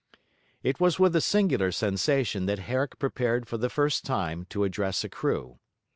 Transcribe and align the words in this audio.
It 0.63 0.79
was 0.79 0.97
with 0.97 1.15
a 1.15 1.21
singular 1.21 1.71
sensation 1.71 2.47
that 2.47 2.57
Herrick 2.65 2.97
prepared 2.97 3.47
for 3.47 3.57
the 3.59 3.69
first 3.69 4.03
time 4.03 4.45
to 4.49 4.63
address 4.63 5.03
a 5.03 5.09
crew. 5.09 5.59